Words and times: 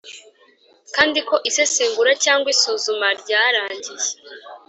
kandi 0.95 1.19
ko 1.27 1.35
isesengura 1.49 2.11
cyangwa 2.23 2.47
isuzuma 2.55 3.07
ryarangiye. 3.21 4.09